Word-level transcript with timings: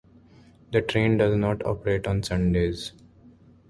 The 0.71 0.81
train 0.81 1.17
does 1.17 1.35
not 1.37 1.63
operate 1.63 2.07
on 2.07 2.23
Sundays. 2.23 2.93